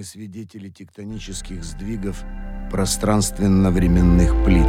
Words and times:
Мы 0.00 0.04
свидетели 0.04 0.70
тектонических 0.70 1.62
сдвигов 1.62 2.24
пространственно-временных 2.70 4.46
плит, 4.46 4.66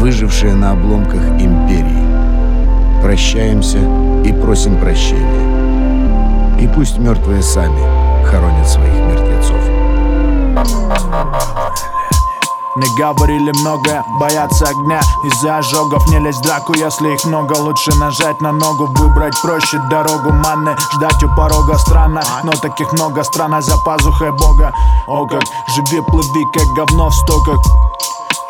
выжившие 0.00 0.54
на 0.54 0.70
обломках 0.70 1.20
империи. 1.38 3.02
Прощаемся 3.02 3.80
и 4.26 4.32
просим 4.32 4.80
прощения. 4.80 6.58
И 6.58 6.66
пусть 6.74 6.96
мертвые 6.96 7.42
сами 7.42 8.24
хоронят 8.24 8.66
своих 8.66 8.94
мертвецов. 8.94 9.60
Мне 12.76 12.88
говорили 12.96 13.52
много, 13.60 14.04
боятся 14.18 14.66
огня. 14.66 15.00
Из-за 15.22 15.58
ожогов 15.58 16.08
не 16.08 16.18
лезь 16.18 16.38
в 16.38 16.42
драку, 16.42 16.74
если 16.74 17.14
их 17.14 17.24
много. 17.24 17.52
Лучше 17.52 17.94
нажать 17.98 18.40
на 18.40 18.50
ногу, 18.50 18.86
выбрать 18.86 19.40
проще 19.42 19.78
дорогу 19.90 20.32
Манны, 20.32 20.76
ждать 20.94 21.22
у 21.22 21.28
порога 21.36 21.78
странно 21.78 22.22
Но 22.42 22.52
таких 22.52 22.92
много, 22.92 23.22
страна 23.22 23.62
за 23.62 23.76
пазухой 23.78 24.32
Бога. 24.32 24.72
О 25.06 25.24
как, 25.26 25.44
живи, 25.68 26.00
плыви, 26.02 26.44
как 26.52 26.66
говно 26.74 27.10
в 27.10 27.14
стоках. 27.14 27.60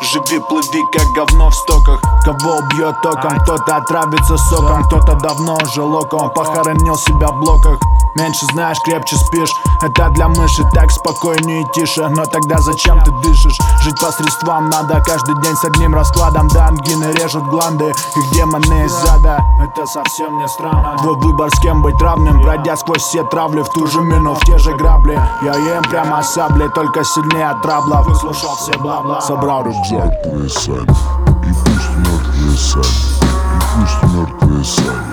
Живи, 0.01 0.39
плыви, 0.49 0.83
как 0.91 1.07
говно 1.13 1.49
в 1.49 1.55
стоках. 1.55 2.01
Кого 2.23 2.57
убьет 2.57 2.99
током, 3.03 3.39
кто-то 3.41 3.77
отравится 3.77 4.37
соком 4.37 4.83
Кто-то 4.85 5.15
давно 5.15 5.57
уже 5.61 5.83
локом. 5.83 6.31
Похоронил 6.31 6.95
себя 6.97 7.27
в 7.27 7.39
блоках 7.39 7.79
Меньше 8.15 8.45
знаешь, 8.53 8.77
крепче 8.85 9.17
спишь. 9.17 9.53
Это 9.81 10.09
для 10.11 10.29
мыши 10.29 10.63
так 10.73 10.89
спокойнее 10.89 11.61
и 11.61 11.65
тише. 11.73 12.07
Но 12.07 12.25
тогда 12.25 12.59
зачем 12.59 13.03
ты 13.03 13.11
дышишь? 13.21 13.57
Жить 13.81 13.99
по 13.99 14.09
средствам 14.11 14.69
надо 14.69 15.03
Каждый 15.05 15.35
день 15.41 15.55
с 15.55 15.65
одним 15.65 15.93
раскладом. 15.93 16.47
Да 16.47 16.67
ангины 16.67 17.11
режут 17.11 17.43
гланды 17.47 17.89
Их 17.89 18.31
демоны 18.31 18.85
из 18.85 18.91
зада 18.91 19.43
Это 19.61 19.85
совсем 19.85 20.37
не 20.37 20.47
странно. 20.47 20.95
Твой 20.97 21.15
выбор 21.15 21.49
с 21.53 21.59
кем 21.59 21.81
быть 21.81 22.01
равным. 22.01 22.41
Пройдя 22.41 22.77
сквозь 22.77 23.01
все 23.01 23.23
травли 23.25 23.61
В 23.61 23.69
ту 23.69 23.85
же 23.85 23.99
мину, 23.99 24.33
в 24.33 24.39
те 24.45 24.57
же 24.57 24.73
грабли. 24.75 25.19
Я 25.43 25.55
ем 25.55 25.83
прямо 25.83 26.23
саблей 26.23 26.69
Только 26.69 27.03
сильнее 27.03 27.49
от 27.49 27.61
трабла. 27.61 28.01
Выслушал 28.01 28.55
все 28.55 28.77
бла-бла 28.79 29.19
Собрал 29.19 29.65
рюкзак 29.65 30.13
И 30.25 30.29
пусть 30.31 30.67
мертвые 30.69 32.57
сами. 32.57 32.85
И 33.21 33.35
пусть 33.75 34.03
мертвые 34.03 34.63
сами 34.63 35.04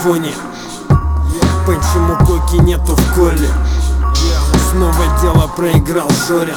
микрофоне 0.00 0.32
Почему 1.66 2.16
коки 2.26 2.56
нету 2.56 2.96
в 2.96 3.14
коле? 3.14 3.48
Снова 4.70 5.20
дело 5.20 5.46
проиграл 5.48 6.08
Шорин 6.26 6.56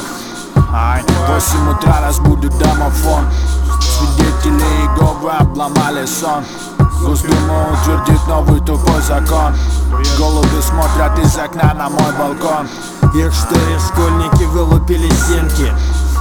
Восемь 1.28 1.70
утра 1.70 2.02
разбудит 2.02 2.58
домофон. 2.58 3.26
Свидетели 3.80 4.64
Иеговы 4.64 5.32
обломали 5.32 6.06
сон. 6.06 6.44
Госдума 7.02 7.68
утвердит 7.72 8.28
новый 8.28 8.60
тупой 8.62 9.02
закон. 9.02 9.54
Голуби 10.18 10.62
смотрят 10.62 11.20
из 11.20 11.38
окна 11.38 11.74
на 11.74 11.90
мой 11.90 12.12
балкон. 12.18 12.68
Их 13.16 13.34
что 13.34 13.56
ли 13.56 13.80
школьники 13.88 14.44
вылупили 14.46 15.10
стенки. 15.12 15.72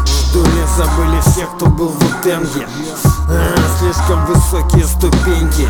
Что 0.05 0.45
ли 0.45 0.65
забыли 0.77 1.21
всех, 1.21 1.49
кто 1.57 1.67
был 1.67 1.89
в 1.89 1.99
утенге. 1.99 2.67
А, 3.29 3.55
Слишком 3.79 4.25
высокие 4.27 4.85
ступеньки 4.85 5.69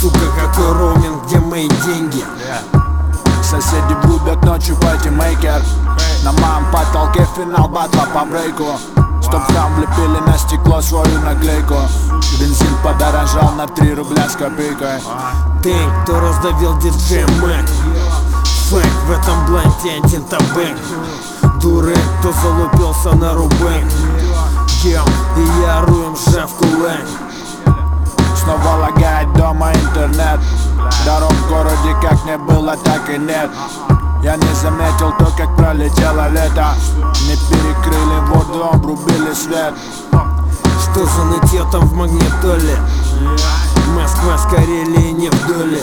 Сука, 0.00 0.30
какой 0.40 0.72
роуминг, 0.74 1.26
где 1.26 1.40
мои 1.40 1.68
деньги? 1.84 2.24
Соседи 3.42 3.94
врубят 4.04 4.44
ночью 4.44 4.76
патимейкер 4.76 5.60
На 6.22 6.30
моем 6.30 6.70
потолке 6.70 7.26
финал 7.34 7.68
батла 7.68 8.06
по 8.14 8.24
брейку. 8.24 8.78
Чтоб 9.20 9.44
там 9.48 9.74
влепили 9.74 10.20
на 10.24 10.38
стекло 10.38 10.80
свою 10.80 11.18
наклейку. 11.22 11.74
Бензин 12.38 12.76
подорожал 12.84 13.50
на 13.56 13.66
3 13.66 13.94
рубля 13.94 14.28
с 14.28 14.36
копейкой. 14.36 15.00
Ты, 15.64 15.74
кто 16.04 16.20
раздавил 16.20 16.78
диджей 16.78 17.24
Мэг? 17.42 17.68
Фэк, 18.70 18.92
в 19.08 19.10
этом 19.10 19.46
бланте 19.46 20.00
один 20.00 20.22
табек 20.26 20.78
Дурак, 21.60 21.98
кто 22.20 22.32
залупился 22.32 23.16
на 23.16 23.34
рубек 23.34 23.84
Ем, 24.84 25.04
и 25.36 25.60
я 25.62 25.80
руем 25.80 26.16
жав 26.30 26.54
кулак 26.54 27.27
Снова 28.48 28.76
лагает 28.80 29.30
дома 29.34 29.70
интернет. 29.74 30.40
Дорог 31.04 31.32
в 31.32 31.48
городе 31.50 31.94
как 32.00 32.24
не 32.24 32.38
было, 32.38 32.78
так 32.78 33.10
и 33.10 33.18
нет. 33.18 33.50
Я 34.22 34.36
не 34.36 34.54
заметил 34.54 35.12
то, 35.18 35.26
как 35.36 35.54
пролетело 35.54 36.30
лето. 36.30 36.74
Не 37.26 37.36
перекрыли 37.36 38.20
воду, 38.30 38.70
обрубили 38.72 39.34
свет. 39.34 39.74
Что 40.80 41.04
за 41.04 41.24
нытье 41.24 41.62
там 41.70 41.88
в 41.88 41.92
магнитоле? 41.92 42.78
Москва 43.94 44.38
с 44.38 44.46
Карелии 44.46 45.10
не 45.10 45.28
в 45.28 45.46
доле 45.46 45.82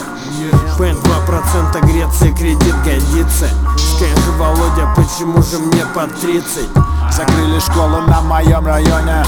Пен 0.80 0.96
2% 0.96 1.86
Греции 1.86 2.32
кредит 2.34 2.76
годится. 2.84 3.48
Скажи, 3.78 4.32
Володя, 4.40 4.92
почему 4.96 5.44
же 5.44 5.60
мне 5.60 5.86
по 5.94 6.08
30? 6.08 6.68
Закрыли 7.12 7.60
школу 7.60 8.02
на 8.08 8.22
моем 8.22 8.66
районе 8.66 9.24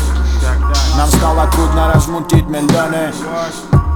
нам 0.97 1.07
стало 1.09 1.47
трудно 1.51 1.93
размутить 1.93 2.47
миллионы 2.47 3.13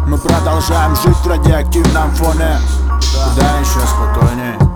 Мы 0.06 0.18
продолжаем 0.18 0.96
жить 0.96 1.18
в 1.18 1.28
радиоактивном 1.28 2.12
фоне. 2.12 2.60
Куда 3.00 3.60
еще 3.60 3.80
спокойнее 3.80 4.71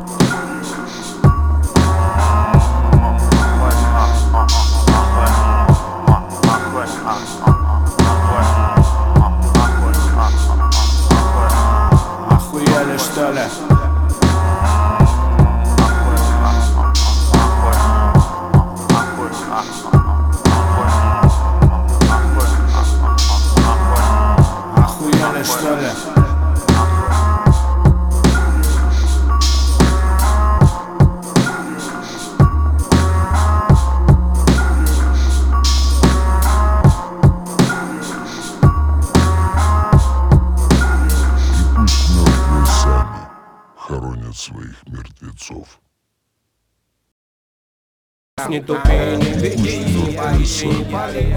Не 48.49 48.59
тупи, 48.59 49.17
не 49.17 49.29
не 49.31 50.17
поищи, 50.17 50.67
не 50.67 51.35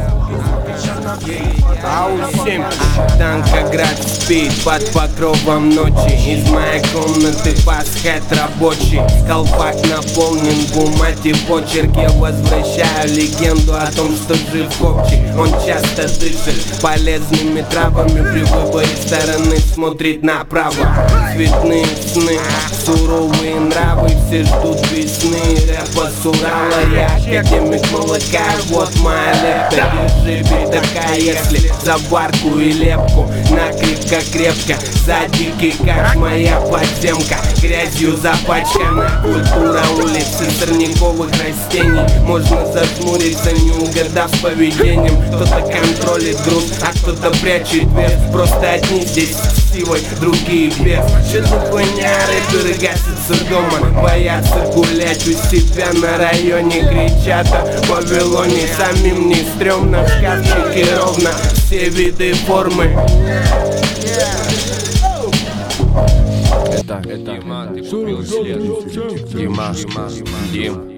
Ау-7 1.83 2.65
Танкоград 3.19 3.97
спит 4.07 4.53
под 4.65 4.85
покровом 4.93 5.71
ночи. 5.71 6.13
Из 6.29 6.49
моей 6.51 6.83
комнаты 6.93 7.55
пасхет 7.65 8.23
рабочий. 8.31 9.01
Колпак 9.27 9.77
наполнен 9.89 10.67
бумаги 10.75 11.35
почерк. 11.47 11.97
Я 11.97 12.11
возвращаю 12.11 13.09
легенду 13.09 13.75
о 13.75 13.91
том, 13.93 14.15
что 14.15 14.35
жив 14.35 14.71
копчик. 14.79 15.19
Он 15.39 15.49
часто 15.65 16.03
дышит 16.21 16.63
полезными 16.83 17.65
травами. 17.71 18.21
При 18.33 18.43
выборе 18.43 18.87
стороны 18.87 19.57
смотрит 19.59 20.22
направо. 20.22 20.75
Цветные 21.34 21.87
сны, 22.13 22.39
суровые 22.84 23.61
нравы. 23.61 24.11
Все 24.27 24.45
ждут 24.45 24.78
весны, 24.91 25.39
рэпа 25.69 26.11
с 26.11 26.27
Урала 26.27 26.97
Я 26.98 27.06
академик 27.06 27.92
молока, 27.92 28.45
вот 28.71 28.92
моя 28.98 29.33
лепта 29.34 29.92
Держи 30.24 30.42
бедака, 30.42 31.15
если 31.15 31.72
за 31.84 31.97
барку 32.10 32.59
и 32.59 32.72
лепку. 32.72 33.30
Накрепко 33.50 34.16
крепко, 34.33 34.74
за 35.06 35.28
дикий 35.36 35.74
как 35.84 36.16
моя 36.16 36.60
подземка. 36.60 37.36
Грязью 37.62 38.16
запачкана. 38.16 39.22
Культура 39.22 39.83
улицы 39.97 40.50
сорняковых 40.59 41.30
растений. 41.30 42.03
Можно 42.24 42.66
зажмуриться, 42.66 43.53
не 43.53 43.71
угадав 43.71 44.34
с 44.34 44.39
поведением. 44.39 45.22
Кто-то 45.28 45.60
контролит 45.60 46.41
груз, 46.42 46.72
а 46.83 46.92
кто-то 46.98 47.30
прячет 47.39 47.84
вес. 47.84 48.12
Просто 48.33 48.72
одни 48.72 49.04
здесь 49.04 49.36
красивой, 49.78 50.01
другие 50.21 50.71
без. 50.71 51.04
Все 51.27 51.42
зупыняры 51.42 52.39
перегасятся 52.51 53.45
дома 53.48 54.03
Боятся 54.03 54.71
гулять 54.75 55.27
у 55.27 55.33
себя 55.33 55.92
на 55.95 56.19
районе 56.19 56.80
Кричат 56.80 57.47
о 57.53 57.80
Вавилоне. 57.86 58.69
Самим 58.77 59.28
не 59.28 59.36
стрёмно, 59.54 60.04
в 60.04 60.09
шкафчике 60.09 60.86
ровно. 60.97 61.30
Все 61.54 61.89
виды 61.89 62.34
формы. 62.34 62.97
Это, 66.72 67.03
это, 67.04 67.39
Дима, 67.39 67.69
Дима, 69.33 69.75
Дим. 70.53 70.97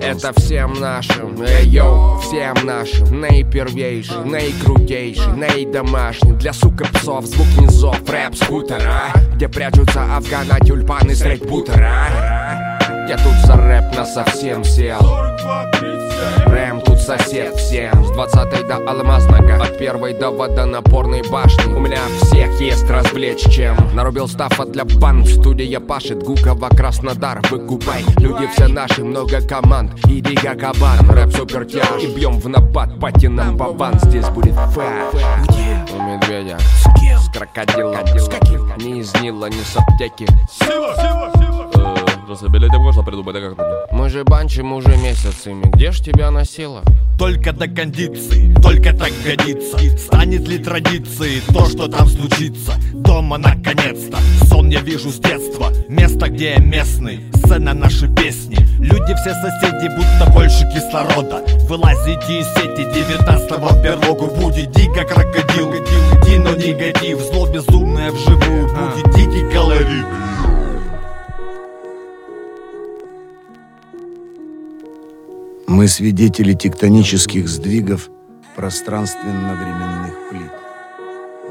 Это 0.00 0.32
всем 0.40 0.74
нашим, 0.80 1.40
эй, 1.42 1.66
йоу, 1.66 2.18
всем 2.20 2.54
нашим. 2.64 3.20
Наипервейший, 3.20 4.24
наикрутейший, 4.24 5.32
наидомашний. 5.32 6.32
Для 6.32 6.52
сука 6.52 6.86
псов 6.86 7.26
звук 7.26 7.46
низов, 7.60 8.08
рэп 8.08 8.34
скутера 8.34 9.12
Где 9.34 9.48
прячутся 9.48 10.04
афгана, 10.16 10.58
тюльпаны, 10.60 11.14
средь 11.14 11.46
бутера. 11.46 12.08
Я 13.08 13.16
тут 13.18 13.34
за 13.44 13.56
рэп 13.56 13.96
на 13.96 14.04
совсем 14.04 14.64
сел 14.64 14.98
тут 14.98 16.56
сосед 17.06 17.54
всем 17.56 18.04
С 18.04 18.10
20 18.10 18.66
до 18.66 18.76
алмазного 18.76 19.62
От 19.62 19.78
первой 19.78 20.12
до 20.12 20.30
водонапорной 20.30 21.22
башни. 21.30 21.72
У 21.72 21.78
меня 21.78 22.00
всех 22.20 22.60
есть 22.60 22.88
развлечь 22.90 23.44
чем. 23.50 23.76
Нарубил 23.94 24.26
стафа 24.26 24.64
для 24.64 24.84
банд 24.84 25.28
Студия 25.28 25.78
пашет 25.78 26.22
Гукова, 26.22 26.68
Краснодар. 26.70 27.40
Выкупай, 27.50 28.04
люди 28.18 28.48
все 28.48 28.66
наши 28.66 29.04
Много 29.04 29.40
команд, 29.40 29.92
иди 30.08 30.34
как 30.34 30.58
кабан 30.58 31.08
Рэп 31.08 31.32
супер 31.32 31.64
тяж 31.64 32.02
И 32.02 32.06
бьем 32.08 32.40
в 32.40 32.48
напад, 32.48 32.98
пати 32.98 33.26
нам 33.26 33.56
баван 33.56 33.98
Здесь 34.00 34.28
будет 34.30 34.54
фэш 34.54 35.22
Где? 35.48 35.94
У 35.94 36.02
медведя. 36.02 36.58
С 36.58 37.00
кем? 37.00 37.18
С 37.20 37.28
крокодилом. 37.30 38.06
С 38.18 38.28
каким? 38.28 38.66
Не 38.78 39.00
из 39.00 39.14
Нила, 39.20 39.46
не 39.46 39.62
с 39.62 39.76
аптеки 39.76 40.26
Разобелить 42.28 42.72
можно 42.72 43.04
придумать, 43.04 43.36
а 43.36 43.54
как 43.54 43.92
Мы 43.92 44.08
же 44.10 44.24
банчим 44.24 44.72
уже 44.72 44.96
месяцами 44.96 45.70
Где 45.72 45.92
ж 45.92 46.00
тебя 46.00 46.32
носило? 46.32 46.82
Только 47.18 47.52
до 47.52 47.68
кондиции, 47.68 48.52
только 48.60 48.92
так 48.92 49.10
годится. 49.24 49.78
Станет 49.96 50.46
ли 50.46 50.58
традицией 50.58 51.40
то, 51.54 51.66
что 51.66 51.88
там 51.88 52.06
случится? 52.08 52.72
Дома 52.92 53.38
наконец-то, 53.38 54.18
сон 54.44 54.68
я 54.68 54.80
вижу 54.80 55.08
с 55.08 55.18
детства. 55.18 55.72
Место, 55.88 56.28
где 56.28 56.50
я 56.50 56.58
местный, 56.58 57.20
сцена 57.36 57.72
наши 57.72 58.12
песни. 58.14 58.58
Люди 58.80 59.14
все 59.14 59.32
соседи, 59.32 59.88
будто 59.96 60.30
больше 60.32 60.70
кислорода. 60.74 61.42
Вылазите 61.68 62.40
из 62.40 62.46
сети 62.48 62.84
19 62.92 63.82
берлогу 63.82 64.26
Будет 64.26 64.72
дико 64.72 65.04
крокодил, 65.04 65.72
Дино 66.26 66.54
негатив. 66.54 67.20
Зло 67.20 67.46
безумное 67.46 68.10
вживую, 68.10 68.68
будет 68.68 69.14
дикий 69.14 69.50
колорит 69.54 70.06
Мы 75.76 75.88
свидетели 75.88 76.54
тектонических 76.54 77.46
сдвигов 77.46 78.08
пространственно-временных 78.56 80.30
плит. 80.30 80.50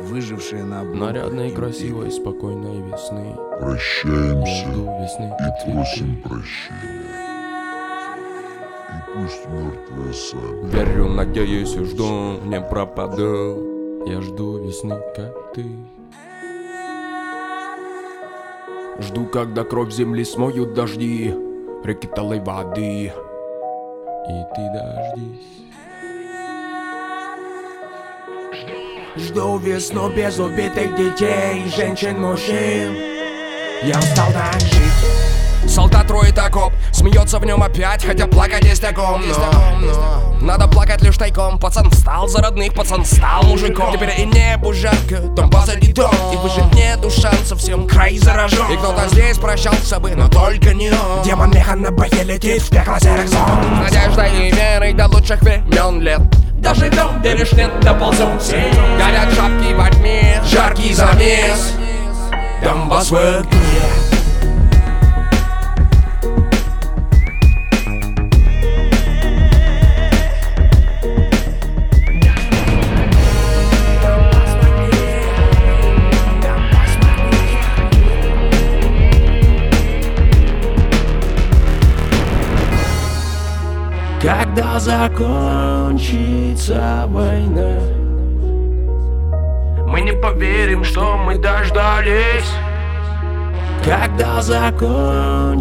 Выжившие 0.02 0.64
на 0.64 0.82
обломках 0.82 1.14
Нарядной, 1.14 1.52
красивой, 1.52 2.12
спокойной 2.12 2.82
весны 2.82 3.36
Прощаемся 3.60 4.66
весны 4.66 5.32
и 5.40 5.64
просим 5.64 6.20
прощения. 6.24 7.06
И 8.90 9.14
пусть 9.14 9.46
мертвые 9.46 10.14
сами. 10.16 10.72
Верю, 10.72 11.08
надеюсь 11.10 11.76
и 11.76 11.84
жду, 11.84 12.40
не 12.46 12.60
пропаду 12.60 14.08
Я 14.08 14.22
жду 14.22 14.58
весны, 14.58 15.00
как 15.16 15.54
ты 15.54 15.66
Жду, 19.02 19.28
когда 19.28 19.64
кровь 19.64 19.94
земли 19.94 20.26
смоют 20.26 20.74
дожди 20.74 21.32
Реки 21.84 22.08
талой 22.08 22.40
воды 22.40 23.14
И 24.28 24.44
ты 24.56 24.70
дождись. 24.74 25.56
Жду 29.16 29.58
весну 29.60 30.10
без 30.10 30.40
убитых 30.40 30.96
детей, 30.96 31.72
женщин, 31.76 32.20
мужчин. 32.20 32.96
Я 33.84 34.00
устал 34.00 34.32
так 34.34 34.60
жить. 34.60 35.70
Солдат 35.70 36.10
роет 36.10 36.38
окоп, 36.38 36.74
смеется 36.96 37.40
в 37.40 37.46
нем 37.46 37.62
опять, 37.62 38.06
хотя 38.06 38.26
плакать 38.28 38.64
есть 38.64 38.84
о 38.84 38.94
ком, 38.94 39.22
Надо 40.42 40.68
плакать 40.68 41.02
лишь 41.02 41.18
тайком, 41.18 41.60
пацан 41.60 41.90
встал 41.90 42.28
за 42.28 42.42
родных, 42.42 42.74
пацан 42.74 43.04
стал 43.06 43.44
мужиком. 43.44 43.94
Теперь 43.94 44.14
и 44.18 44.26
небу 44.26 44.74
жарко, 44.74 45.22
там 45.36 45.50
позади 45.50 45.92
дом. 45.94 46.12
И 46.34 46.38
выжить 46.38 46.74
нету 46.74 47.10
шансов, 47.10 47.60
всем 47.60 47.88
край 47.88 48.18
заражен. 48.18 48.72
И 48.72 48.78
кто-то 48.78 49.08
здесь 49.10 49.38
прощался 49.38 50.00
бы, 50.00 50.12
но 50.12 50.30
только 50.30 50.74
не 50.74 50.90
он. 50.90 51.24
Демон 51.24 51.52
меха 51.52 51.76
на 51.76 51.92
бое 51.92 52.24
летит 52.24 52.62
в 52.62 52.70
пекло 52.70 52.98
серых 53.00 53.28
зон. 53.28 53.40
Надежда 53.82 54.26
и 54.26 54.52
верой 54.52 54.94
до 54.94 55.08
лучших 55.08 55.42
времен 55.42 56.02
лет. 56.02 56.22
Где 57.20 57.34
лишь 57.34 57.52
нет 57.52 57.80
доползем 57.82 58.40
все 58.40 58.72
Горят 58.98 59.34
шапки 59.36 59.74
во 59.74 59.90
тьме, 59.92 60.42
жаркий 60.46 60.94
замес. 60.94 61.74
Донбасс 62.64 63.12
в 63.12 63.16
огне 63.16 64.05
Когда 84.56 84.80
закончится 84.80 86.30
война. 87.10 87.78
Мы 89.86 90.00
не 90.00 90.14
поверим, 90.14 90.86
что 90.86 91.18
мы 91.18 91.38
дождались 91.38 92.50
Когда 93.84 94.42
закончится 94.42 95.58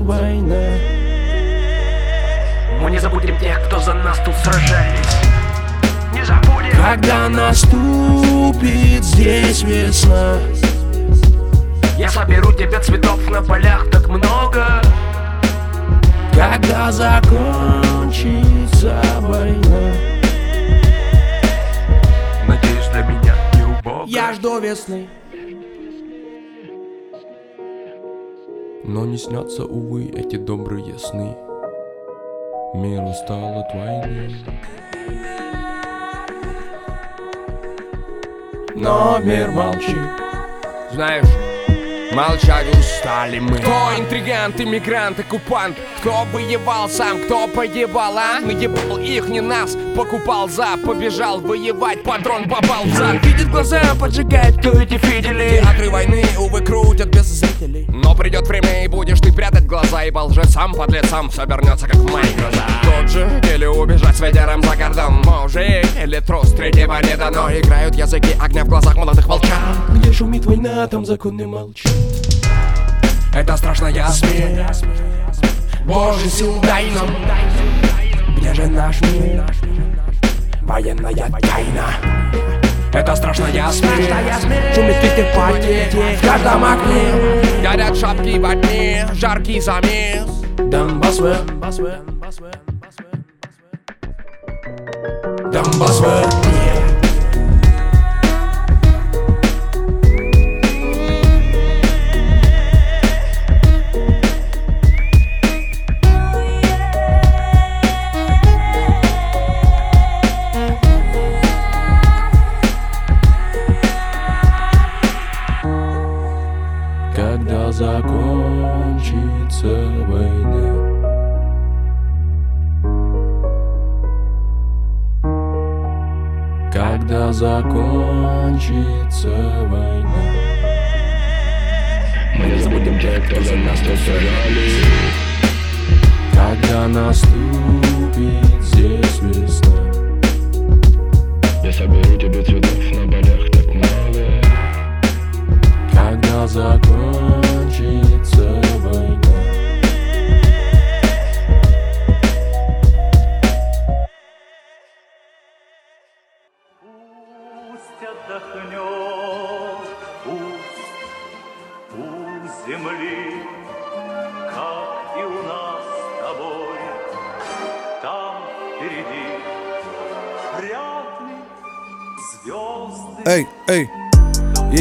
война. 0.00 0.78
Мы 2.80 2.90
не 2.90 2.98
забудем 2.98 3.38
тех, 3.38 3.64
кто 3.66 3.78
за 3.78 3.94
нас 3.94 4.18
тут 4.18 4.34
сражались. 4.34 5.20
Не 6.12 6.24
забудем. 6.24 6.72
Когда 6.84 7.28
наступит 7.28 9.04
здесь 9.04 9.62
весна. 9.62 10.38
Я 11.96 12.08
соберу 12.08 12.52
тебе 12.52 12.80
цветов 12.80 13.30
на 13.30 13.42
полях 13.42 13.88
так 13.92 14.08
много 14.08 14.82
Когда 16.36 16.92
закончится 16.92 19.02
война? 19.22 19.94
Надеюсь, 22.46 22.88
для 22.92 23.02
меня 23.04 23.34
не 23.54 23.62
убого 23.62 24.04
Я 24.06 24.34
жду 24.34 24.60
весны. 24.60 25.08
Но 28.84 29.06
не 29.06 29.16
снятся, 29.16 29.64
увы, 29.64 30.12
эти 30.14 30.36
добрые 30.36 30.98
сны. 30.98 31.34
Мир 32.74 33.02
устал 33.02 33.60
от 33.60 33.74
войны 33.74 34.36
Но 38.74 39.18
мир 39.22 39.50
молчит. 39.52 39.96
Знаешь, 40.92 41.45
молчать 42.16 42.66
устали 42.74 43.38
мы. 43.38 43.58
Кто 43.58 43.90
интригант, 43.98 44.58
иммигрант, 44.58 45.20
оккупант? 45.20 45.76
Кто 46.00 46.24
воевал 46.32 46.88
сам, 46.88 47.20
кто 47.20 47.46
погибал, 47.46 48.16
а? 48.16 48.40
Наебал 48.40 48.96
их, 48.98 49.28
не 49.28 49.40
нас, 49.40 49.76
покупал 49.94 50.48
за 50.48 50.78
Побежал 50.82 51.40
воевать, 51.40 52.02
патрон 52.02 52.48
попал 52.48 52.84
в 52.84 52.94
зад. 52.96 53.22
Видит 53.24 53.50
глаза, 53.50 53.82
поджигает, 54.00 54.56
кто 54.58 54.70
эти 54.80 54.96
фидели 54.96 55.60
Театры 55.60 55.90
войны, 55.90 56.24
увы, 56.38 56.62
крутят 56.62 57.08
без 57.08 57.26
зрителей. 57.26 57.86
Но 57.88 58.14
придет 58.14 58.48
время 58.48 58.84
и 58.84 58.88
будешь 58.88 59.20
ты 59.20 59.32
прятать 59.32 59.66
глаза 59.66 60.04
И 60.04 60.10
по 60.10 60.20
лжецам, 60.20 60.72
подлецам 60.72 61.28
все 61.28 61.44
вернется, 61.44 61.86
как 61.86 61.96
в 61.96 62.10
моих 62.10 62.34
глазах 62.36 62.70
Тот 62.82 63.10
же, 63.10 63.42
или 63.52 63.66
убежать 63.66 64.16
с 64.16 64.20
ветером 64.20 64.62
за 64.62 64.76
кордон 64.76 65.22
Мужик, 65.24 65.86
или 66.02 66.20
трус, 66.20 66.52
третьего 66.52 66.98
не 67.02 67.16
дано 67.16 67.50
Играют 67.50 67.94
языки 67.94 68.30
огня 68.40 68.64
в 68.64 68.68
глазах 68.68 68.96
молодых 68.96 69.26
волчат 69.26 69.50
Где 69.90 70.12
шумит 70.12 70.46
война, 70.46 70.86
там 70.86 71.04
законы 71.04 71.46
молчат 71.46 72.05
Это 73.36 73.54
страшная 73.58 74.08
смерть 74.08 74.82
Боже, 75.84 76.26
сил 76.30 76.58
дай 76.62 76.86
нам. 76.90 77.06
Где 78.38 78.54
же 78.54 78.66
наш 78.66 78.98
мир? 79.02 79.44
Военная 80.62 81.12
тайна. 81.12 81.84
Это 82.94 83.14
страшная 83.14 83.70
смерть 83.72 84.10
Шумит 84.74 85.00
твиттер 85.00 85.26
пати 85.36 86.16
в 86.16 86.26
каждом 86.26 86.64
окне 86.64 87.12
Горят 87.62 87.94
шапки 87.94 88.38
во 88.38 88.56
тьме, 88.56 89.06
жаркий 89.12 89.60
замес. 89.60 90.24
Донбасс 90.56 91.18
Донбасс 95.52 96.00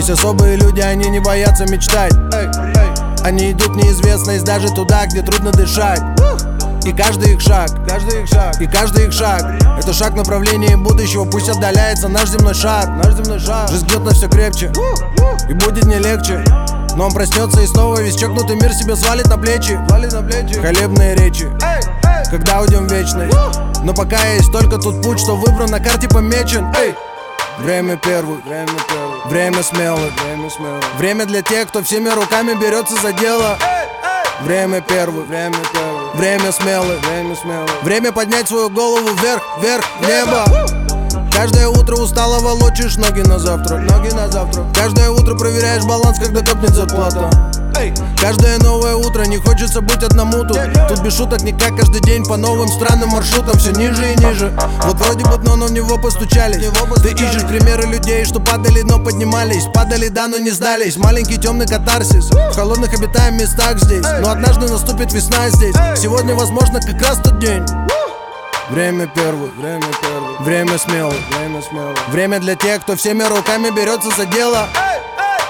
есть 0.07 0.19
особые 0.19 0.55
люди, 0.57 0.81
они 0.81 1.09
не 1.09 1.19
боятся 1.19 1.65
мечтать. 1.65 2.13
Они 3.23 3.51
идут 3.51 3.69
в 3.69 3.75
неизвестность 3.75 4.45
даже 4.45 4.69
туда, 4.69 5.07
где 5.07 5.23
трудно 5.23 5.51
дышать. 5.51 5.99
И 6.83 6.91
каждый 6.91 7.33
их 7.33 7.41
шаг, 7.41 7.71
каждый 7.87 8.21
их 8.21 8.29
шаг, 8.29 8.61
и 8.61 8.67
каждый 8.67 9.07
их 9.07 9.13
шаг. 9.13 9.43
Это 9.79 9.93
шаг 9.93 10.13
в 10.13 10.15
направлении 10.15 10.75
будущего, 10.75 11.25
пусть 11.25 11.49
отдаляется 11.49 12.07
наш 12.07 12.29
земной 12.29 12.53
шар. 12.53 12.87
Наш 12.87 13.15
земной 13.15 13.39
шар. 13.39 13.67
Жизнь 13.67 13.87
гнет 13.87 14.03
нас 14.03 14.17
все 14.17 14.29
крепче, 14.29 14.71
и 15.49 15.53
будет 15.53 15.85
не 15.85 15.97
легче. 15.97 16.43
Но 16.95 17.07
он 17.07 17.11
проснется 17.11 17.61
и 17.61 17.65
снова 17.65 17.99
весь 17.99 18.15
чокнутый 18.15 18.57
мир 18.57 18.73
себе 18.73 18.95
свалит 18.95 19.27
на 19.27 19.39
плечи. 19.39 19.79
Свалит 19.87 20.13
на 20.13 20.21
плечи. 20.21 20.53
Хвалебные 20.53 21.15
речи. 21.15 21.49
Когда 22.29 22.61
уйдем 22.61 22.87
в 22.87 22.91
вечность. 22.91 23.35
Но 23.83 23.91
пока 23.93 24.23
есть 24.33 24.51
только 24.51 24.77
тут 24.77 25.01
путь, 25.01 25.19
что 25.19 25.35
выбран 25.35 25.71
на 25.71 25.79
карте 25.79 26.07
помечен. 26.07 26.71
Эй! 26.77 26.93
Время 27.59 27.95
первых, 27.95 28.43
время 28.43 28.67
первых, 28.67 29.25
время 29.27 29.63
смелых, 29.63 30.11
время 30.23 30.49
смелых. 30.49 30.83
Время 30.97 31.25
для 31.25 31.41
тех, 31.41 31.69
кто 31.69 31.81
всеми 31.81 32.09
руками 32.09 32.53
берется 32.53 32.95
за 33.01 33.13
дело. 33.13 33.57
Время 34.41 34.81
первых, 34.81 35.27
время 35.27 35.55
первых, 35.73 36.15
время 36.15 36.51
смелых, 36.51 36.99
время 37.07 37.35
смелых. 37.35 37.83
Время 37.83 38.11
поднять 38.11 38.49
свою 38.49 38.69
голову 38.69 39.09
вверх, 39.13 39.41
вверх, 39.61 39.85
небо. 40.01 40.45
Каждое 41.33 41.69
утро 41.69 41.95
устало 41.95 42.39
волочишь 42.39 42.97
ноги 42.97 43.21
на 43.21 43.39
завтра, 43.39 43.77
ноги 43.77 44.13
на 44.13 44.27
завтра. 44.27 44.65
Каждое 44.75 45.09
утро 45.09 45.35
проверяешь 45.35 45.83
баланс, 45.85 46.19
когда 46.19 46.41
копнет 46.41 46.71
зарплата. 46.71 47.29
Каждое 48.19 48.57
новое 48.59 48.95
утро 48.95 49.23
не 49.23 49.37
хочется 49.37 49.81
быть 49.81 50.01
одному 50.03 50.43
тут. 50.43 50.59
Тут 50.87 51.01
без 51.01 51.15
шуток 51.15 51.41
никак 51.41 51.77
каждый 51.77 52.01
день 52.01 52.25
по 52.25 52.37
новым 52.37 52.67
странным 52.67 53.09
маршрутам 53.09 53.57
Все 53.57 53.71
ниже 53.71 54.13
и 54.13 54.15
ниже. 54.17 54.57
Вот 54.83 54.95
вроде 54.95 55.25
бы 55.25 55.35
но 55.55 55.67
в 55.67 55.71
него 55.71 55.97
постучались. 55.97 56.57
Ты 57.01 57.11
ищешь 57.11 57.47
примеры 57.47 57.87
людей, 57.87 58.25
что 58.25 58.39
падали, 58.39 58.81
но 58.81 58.99
поднимались. 58.99 59.65
Падали, 59.73 60.09
да, 60.09 60.27
но 60.27 60.37
не 60.37 60.51
сдались. 60.51 60.97
Маленький 60.97 61.37
темный 61.37 61.67
катарсис 61.67 62.29
В 62.29 62.53
холодных 62.55 62.93
обитаем 62.93 63.37
местах 63.37 63.79
здесь. 63.79 64.05
Но 64.21 64.31
однажды 64.31 64.67
наступит 64.67 65.13
весна 65.13 65.49
здесь. 65.49 65.75
Сегодня, 65.95 66.35
возможно, 66.35 66.79
как 66.81 67.01
раз 67.01 67.17
тот 67.23 67.39
день. 67.39 67.63
Время 68.69 69.07
первых, 69.07 69.55
время 69.57 69.85
первых, 70.01 70.41
время 70.41 70.77
смелых, 70.79 71.19
время 71.37 71.61
смелых. 71.61 72.09
Время 72.09 72.39
для 72.39 72.55
тех, 72.55 72.81
кто 72.81 72.95
всеми 72.95 73.23
руками 73.23 73.69
берется 73.69 74.09
за 74.17 74.25
дело. 74.25 74.67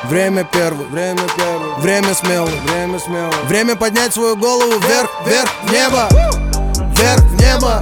Время 0.09 0.43
первых, 0.43 0.87
время 0.89 1.21
первых, 1.35 1.79
время 1.79 2.13
смелых, 2.13 2.53
время 2.65 2.99
смелых. 2.99 3.43
Время 3.45 3.75
поднять 3.75 4.13
свою 4.13 4.35
голову 4.35 4.79
вверх, 4.79 5.09
вверх, 5.25 5.49
в 5.63 5.71
небо, 5.71 6.07
вверх, 6.95 7.21
в 7.21 7.41
небо, 7.41 7.81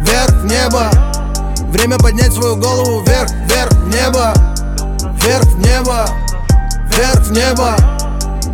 вверх, 0.00 0.30
в 0.30 0.44
небо. 0.46 0.90
Время 1.70 1.98
поднять 1.98 2.32
свою 2.32 2.56
голову 2.56 3.00
вверх, 3.00 3.30
вверх, 3.30 3.72
в 3.72 3.88
небо, 3.88 4.32
вверх, 5.20 5.44
в 5.44 5.58
небо, 5.58 6.08
вверх, 6.86 7.20
в 7.20 7.32
небо. 7.32 7.76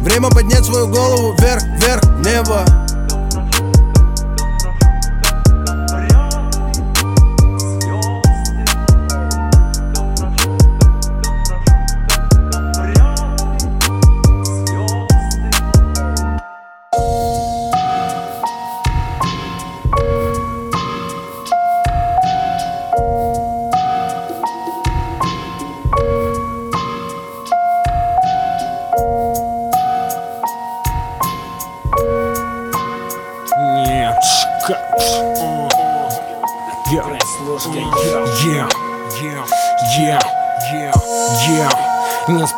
Время 0.03 0.29
поднять 0.31 0.65
свою 0.65 0.89
голову 0.89 1.37
вверх, 1.39 1.63
вверх, 1.63 2.03
в 2.03 2.27
небо. 2.27 2.80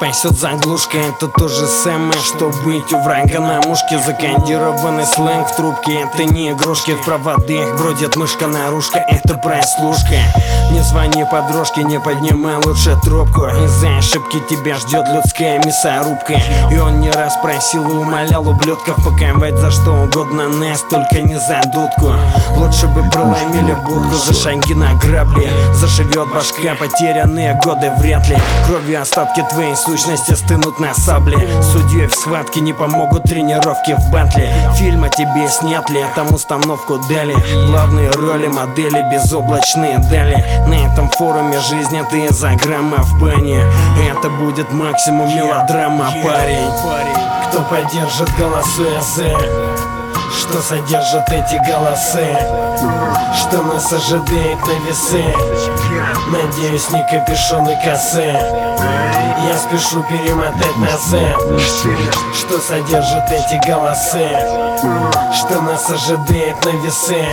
Спасет 0.02 0.32
заглушка, 0.32 0.98
это 0.98 1.28
то 1.28 1.46
же 1.46 1.64
самое, 1.64 2.18
что 2.20 2.50
быть 2.64 2.92
у 2.92 2.98
врага 2.98 3.38
на 3.38 3.60
мушке. 3.60 4.00
Закандированный 4.04 5.06
сленг 5.06 5.48
в 5.48 5.54
трубке, 5.54 6.00
это 6.00 6.24
не 6.24 6.50
игрушки 6.50 6.92
В 6.92 7.04
проводах 7.04 7.76
бродит 7.78 8.16
мышка 8.16 8.48
наружка, 8.48 8.98
это 8.98 9.34
прослушка. 9.34 10.16
Не 10.72 10.80
звони 10.80 11.24
подружке, 11.30 11.84
не 11.84 12.00
поднимай 12.00 12.56
лучше 12.56 12.98
трубку. 13.04 13.46
Из-за 13.46 13.98
ошибки 13.98 14.42
тебя 14.50 14.76
ждет 14.76 15.06
людская 15.08 15.62
мясорубка. 15.64 16.34
И 16.72 16.78
он 16.78 17.00
не 17.00 17.10
раз 17.10 17.36
просил 17.36 17.88
и 17.88 17.92
умолял 17.92 18.48
ублюдков 18.48 18.96
Паковать 19.04 19.56
за 19.58 19.70
что 19.70 19.92
угодно 19.92 20.48
нас, 20.48 20.82
только 20.90 21.20
не 21.20 21.38
за 21.38 21.60
дудку. 21.72 22.14
Лучше 22.56 22.88
бы 22.88 23.08
проломили 23.10 23.74
будку 23.86 24.16
за 24.16 24.34
шаги 24.34 24.74
на 24.74 24.94
грабли. 24.94 25.48
Зашивет 25.74 26.28
башка, 26.34 26.74
потерянные 26.74 27.54
годы 27.62 27.92
вряд 27.98 28.28
ли. 28.28 28.36
Кровью 28.66 29.02
остатки 29.02 29.44
твоей 29.50 29.76
сущности 29.92 30.32
стынут 30.32 30.80
на 30.80 30.94
сабле. 30.94 31.36
Судьей 31.62 32.06
в 32.06 32.14
схватке 32.14 32.60
не 32.60 32.72
помогут 32.72 33.24
тренировки 33.24 33.94
в 33.94 34.10
батле 34.10 34.50
Фильм 34.76 35.04
о 35.04 35.10
тебе 35.10 35.48
снят 35.48 35.88
ли, 35.90 36.02
там 36.14 36.32
установку 36.32 36.98
дали 37.10 37.34
Главные 37.66 38.10
роли 38.10 38.46
модели 38.46 39.04
безоблачные 39.12 39.98
дали 40.10 40.42
На 40.66 40.86
этом 40.86 41.10
форуме 41.10 41.60
жизни 41.60 42.02
ты 42.10 42.32
за 42.32 42.54
грамма 42.54 43.02
в 43.02 43.20
бане. 43.20 43.60
Это 44.10 44.30
будет 44.30 44.72
максимум 44.72 45.28
мелодрама, 45.28 46.10
парень. 46.24 46.70
Кто 47.48 47.62
поддержит 47.62 48.30
голосуя 48.38 49.00
за 49.02 50.01
что 50.32 50.60
содержат 50.60 51.28
эти 51.30 51.56
голосы? 51.66 52.26
Что 53.36 53.62
нас 53.62 53.92
ожидает 53.92 54.58
на 54.66 54.86
весы? 54.86 55.24
Надеюсь, 56.28 56.90
не 56.90 57.02
капюшон 57.10 57.68
и 57.68 57.74
косы. 57.84 58.36
Я 59.44 59.58
спешу 59.58 60.02
перемотать 60.04 60.76
назад 60.76 61.36
Что 62.34 62.58
содержат 62.60 63.30
эти 63.30 63.60
голосы? 63.66 64.28
Что 65.34 65.60
нас 65.62 65.90
ожидает 65.90 66.64
на 66.64 66.70
весы? 66.70 67.26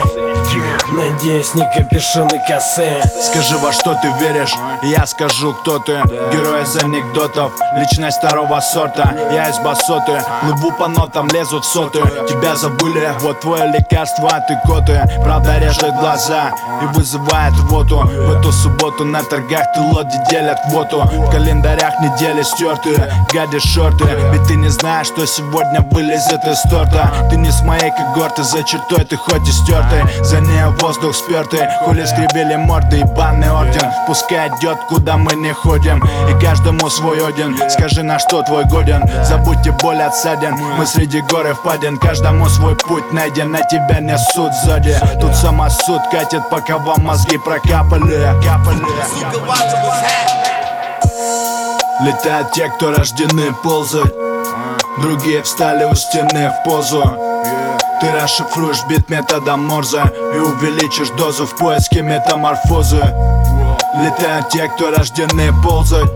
Надеюсь, 0.92 1.54
не 1.54 1.64
капюшон 1.76 2.28
и 2.28 2.40
косы. 2.48 3.02
Скажи, 3.30 3.58
во 3.58 3.72
что 3.72 3.96
ты 4.02 4.12
веришь, 4.20 4.56
я 4.84 5.06
скажу, 5.06 5.54
кто 5.54 5.80
ты. 5.80 6.02
Герой 6.32 6.64
из 6.64 6.76
анекдотов, 6.78 7.52
личность 7.76 8.18
второго 8.18 8.60
сорта. 8.60 9.14
Я 9.32 9.50
из 9.50 9.60
басоты, 9.60 10.22
плыву 10.42 10.72
по 10.72 10.88
нотам, 10.88 11.28
лезу 11.28 11.62
в 11.62 11.66
сотую 11.66 12.06
Тебя 12.28 12.56
забыли, 12.56 12.89
вот 13.20 13.42
твое 13.42 13.72
лекарство, 13.72 14.30
ты 14.48 14.60
коты 14.66 15.02
Правда 15.24 15.60
режет 15.60 15.96
глаза 15.96 16.52
и 16.82 16.98
вызывает 16.98 17.54
рвоту. 17.54 18.00
В 18.00 18.40
эту 18.40 18.52
субботу 18.52 19.06
на 19.06 19.22
торгах 19.24 19.72
ты 19.74 19.82
лоди 19.82 20.18
делят 20.30 20.58
квоту 20.70 21.02
В 21.02 21.32
календарях 21.32 22.00
недели 22.00 22.42
стертые, 22.42 23.12
гадишь 23.34 23.64
шорты. 23.64 24.06
Ведь 24.32 24.48
ты 24.48 24.56
не 24.56 24.70
знаешь, 24.70 25.08
что 25.08 25.26
сегодня 25.26 25.82
вылезет 25.92 26.44
из 26.46 26.62
торта. 26.70 27.12
Ты 27.30 27.38
не 27.38 27.52
с 27.52 27.62
моей 27.62 27.92
когорты, 27.92 28.44
за 28.44 28.64
чертой 28.64 29.06
ты 29.06 29.18
хоть 29.18 29.48
и 29.48 29.52
стертый 29.52 30.04
За 30.24 30.40
ней 30.40 30.64
воздух 30.80 31.16
спертый, 31.16 31.62
хули 31.84 32.06
скребели 32.06 32.56
морды 32.56 33.00
и 33.00 33.04
банный 33.04 33.52
орден. 33.52 33.90
Пускай 34.08 34.50
идет, 34.50 34.78
куда 34.88 35.18
мы 35.18 35.34
не 35.36 35.54
ходим 35.54 36.04
И 36.30 36.42
каждому 36.42 36.90
свой 36.90 37.26
один, 37.28 37.58
скажи 37.70 38.04
на 38.04 38.20
что 38.20 38.42
твой 38.44 38.66
годен? 38.66 39.04
Забудьте 39.24 39.72
боль 39.72 40.02
от 40.02 40.16
ссадин, 40.16 40.56
мы 40.78 40.86
среди 40.86 41.22
гор 41.22 41.48
и 41.48 41.54
впадин 41.54 41.98
Каждому 41.98 42.48
свой 42.50 42.76
путь 42.88 43.12
найден, 43.12 43.52
на 43.52 43.62
тебя 43.62 44.00
несут 44.00 44.54
сзади. 44.64 44.96
Тут 45.20 45.36
сама 45.36 45.70
суд 45.70 46.02
катит, 46.12 46.42
пока 46.50 46.78
вам 46.78 47.06
мозги 47.06 47.38
прокапали. 47.38 48.32
Капали. 48.44 48.84
Летают 52.02 52.52
те, 52.54 52.70
кто 52.70 52.92
рождены 52.92 53.54
ползать. 53.64 54.14
Другие 55.00 55.44
встали 55.44 55.84
у 55.86 55.96
стены 55.96 56.52
в 56.52 56.64
позу. 56.64 57.04
Ты 58.02 58.12
расшифруешь 58.12 58.84
бит 58.88 59.10
методом 59.10 59.68
Морзе 59.68 60.04
И 60.34 60.40
увеличишь 60.40 61.10
дозу 61.18 61.46
в 61.46 61.56
поиске 61.58 62.02
метаморфозы. 62.02 63.02
Летают 63.96 64.50
те, 64.50 64.70
кто 64.70 64.92
рождены 64.92 65.52
ползать. 65.64 66.10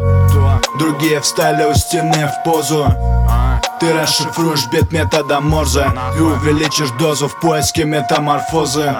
Другие 0.79 1.19
встали 1.19 1.65
у 1.65 1.73
стены 1.73 2.27
в 2.27 2.43
позу 2.43 2.87
Ты 3.83 3.91
расшифруешь 3.91 4.65
бит 4.67 4.93
методом 4.93 5.49
Морзе 5.49 5.91
И 6.17 6.21
увеличишь 6.21 6.89
дозу 6.91 7.27
в 7.27 7.37
поиске 7.41 7.83
метаморфозы 7.83 8.95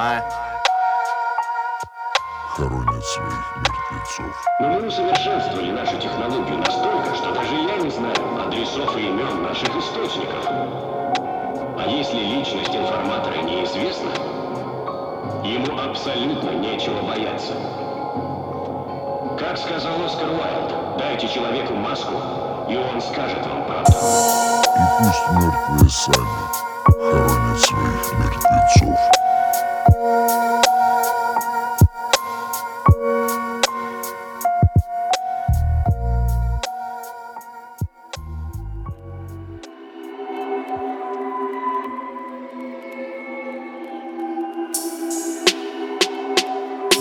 Хоронят 2.50 3.06
своих 3.06 3.56
мертвецов 3.56 4.46
Но 4.60 4.68
мы 4.68 4.88
усовершенствовали 4.88 5.72
нашу 5.72 5.98
технологию 6.00 6.58
настолько, 6.58 7.16
что 7.16 7.34
даже 7.34 7.56
я 7.56 7.78
не 7.78 7.90
знаю 7.92 8.46
адресов 8.46 8.98
и 8.98 9.08
имен 9.08 9.44
наших 9.44 9.70
источников. 9.70 10.46
А 10.50 11.86
если 11.88 12.18
личность 12.18 12.75
информатора 12.75 13.38
неизвестна, 13.38 14.12
ему 15.46 15.80
абсолютно 15.80 16.50
нечего 16.50 17.02
бояться. 17.04 17.54
Как 19.40 19.58
сказал 19.58 20.04
Оскар 20.04 20.28
Уайлд, 20.28 20.98
дайте 20.98 21.30
человеку 21.30 21.74
маску, 21.74 22.16
и 22.70 22.75
он 22.75 23.02
скажет 23.02 23.46
вам 23.46 23.66
правду. 23.66 24.53
И 24.75 24.82
пусть 24.98 25.30
мертвые 25.34 25.89
сами 25.89 26.63
хоронят 26.86 27.60
своих 27.62 28.13
мертвецов. 28.18 29.00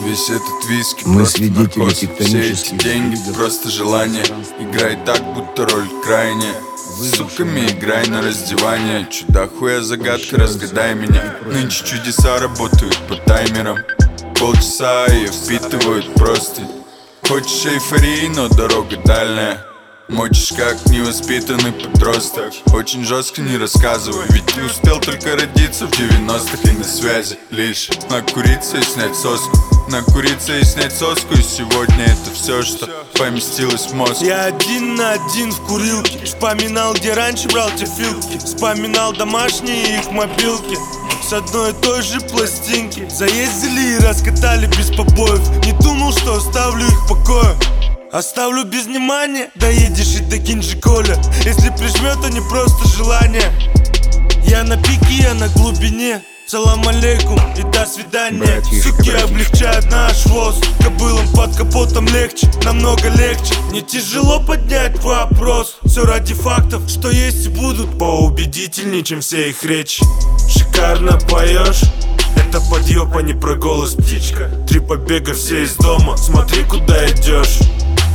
Весь 0.05 0.29
этот 0.29 0.43
виски 0.69 1.05
Мы 1.07 1.25
свидетели 1.25 1.79
наркоз. 1.79 1.95
Все 1.95 2.07
тектонических 2.07 2.75
эти 2.75 2.85
деньги 2.85 3.33
просто 3.33 3.71
желание. 3.71 4.25
Играй 4.59 4.99
так, 5.07 5.23
будто 5.33 5.67
роль 5.67 5.89
крайняя 6.05 6.72
Суками 7.01 7.67
играй 7.67 8.07
на 8.09 8.23
раздевание. 8.23 9.07
Чудо 9.11 9.49
хуя 9.49 9.81
загадка, 9.81 10.37
разгадай 10.37 10.95
меня. 10.95 11.37
Нынче 11.47 11.85
чудеса 11.85 12.39
работают 12.39 12.97
по 13.09 13.17
таймерам. 13.17 13.79
Полчаса 14.39 15.07
и 15.07 15.27
впитывают 15.27 16.13
просто. 16.15 16.63
Хочешь 17.27 17.67
эйфории, 17.67 18.29
но 18.29 18.49
дорога 18.49 18.97
дальняя. 19.05 19.65
Мочишь 20.09 20.53
как 20.57 20.85
невоспитанный 20.87 21.73
подросток. 21.73 22.53
Очень 22.75 23.05
жестко 23.05 23.41
не 23.41 23.57
рассказывай 23.57 24.27
Ведь 24.29 24.47
ты 24.47 24.63
успел 24.65 25.01
только 25.01 25.37
родиться 25.37 25.87
в 25.87 25.91
90-х 25.93 26.71
и 26.71 26.77
на 26.77 26.85
связи 26.85 27.39
Лишь 27.51 27.89
накуриться 28.11 28.77
и 28.77 28.83
снять 28.83 29.17
соску 29.17 29.72
Накуриться 29.93 30.57
и 30.57 30.65
снять 30.65 30.97
соску. 30.97 31.35
И 31.35 31.43
сегодня 31.43 32.05
это 32.05 32.31
все, 32.33 32.63
что 32.63 32.89
поместилось 33.19 33.89
в 33.89 33.93
мозг. 33.93 34.23
Я 34.23 34.47
один 34.47 34.95
на 34.95 35.11
один 35.11 35.53
в 35.53 35.61
курилке 35.67 36.25
Вспоминал, 36.25 36.95
где 36.95 37.13
раньше 37.13 37.47
брал 37.49 37.69
те 37.77 37.85
филки. 37.85 38.39
Вспоминал 38.39 39.13
домашние 39.13 39.99
их 39.99 40.11
мобилки. 40.11 40.79
С 41.23 41.35
одной 41.35 41.73
и 41.73 41.75
той 41.75 42.01
же 42.01 42.21
пластинки. 42.21 43.07
Заездили 43.11 43.97
и 43.97 43.99
раскатали 43.99 44.67
без 44.79 44.91
побоев. 44.97 45.47
Не 45.67 45.73
думал, 45.73 46.13
что 46.13 46.37
оставлю 46.37 46.87
их 46.87 47.05
в 47.05 47.09
покое. 47.09 47.55
Оставлю 48.11 48.65
без 48.65 48.87
внимания. 48.87 49.51
Доедешь 49.57 50.21
и 50.21 50.21
докинь 50.21 50.63
же 50.63 50.81
Коля 50.81 51.19
Если 51.45 51.69
прижмет, 51.69 52.19
то 52.23 52.31
не 52.31 52.41
просто 52.49 52.89
желание. 52.97 53.53
Я 54.43 54.65
на 54.65 54.79
пике, 54.79 55.25
я 55.25 55.35
на 55.35 55.49
глубине 55.49 56.23
Салам 56.53 56.87
алейкум 56.87 57.41
и 57.57 57.63
до 57.63 57.87
свидания. 57.87 58.37
Братишка, 58.37 58.91
Суки 58.91 59.11
братишка. 59.11 59.25
облегчают 59.25 59.91
наш 59.91 60.27
воз. 60.27 60.61
Кобылам 60.85 61.27
под 61.33 61.57
капотом 61.57 62.05
легче, 62.09 62.47
намного 62.63 63.09
легче. 63.09 63.55
Не 63.71 63.81
тяжело 63.81 64.39
поднять 64.39 65.03
вопрос. 65.03 65.79
Все 65.87 66.05
ради 66.05 66.35
фактов, 66.35 66.83
что 66.91 67.09
есть 67.09 67.47
и 67.47 67.49
будут. 67.49 67.99
Поубедительнее, 67.99 69.03
чем 69.03 69.23
все 69.23 69.49
их 69.49 69.65
речи. 69.65 70.05
Шикарно 70.47 71.19
поешь. 71.31 71.85
Это 72.37 72.61
подъеб, 72.71 73.17
а 73.17 73.23
не 73.23 73.33
про 73.33 73.55
голос 73.55 73.95
птичка. 73.95 74.51
Три 74.69 74.81
побега, 74.81 75.33
все 75.33 75.63
из 75.63 75.75
дома. 75.77 76.19
Смотри, 76.19 76.65
куда 76.65 77.09
идешь 77.09 77.61